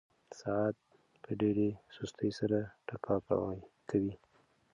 [0.39, 0.77] ساعت
[1.23, 2.57] په ډېره سستۍ سره
[2.87, 3.15] ټکا
[3.89, 4.13] کوي.